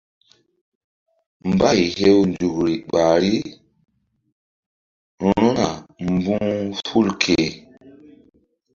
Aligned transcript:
Mbay 1.49 1.79
hew 1.97 2.17
nzukri 2.29 2.73
ɓahri 2.91 3.33
seru̧na 5.17 5.67
mbu̧h 6.05 6.75
ful 6.87 7.07
ke. 7.21 7.37